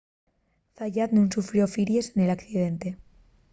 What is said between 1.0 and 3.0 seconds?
nun sufrió firíes nel accidente